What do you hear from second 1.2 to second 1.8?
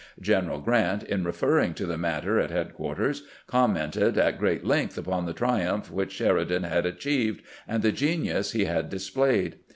referring